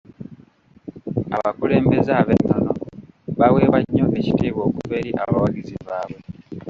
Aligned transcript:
Abakulembeze 1.35 2.11
ab'ennono 2.21 2.73
baweebwa 3.39 3.77
nnyo 3.81 4.05
ekitiibwa 4.19 4.61
okuva 4.67 4.93
eri 5.01 5.11
abawagizi 5.23 5.75
baabwe. 5.87 6.19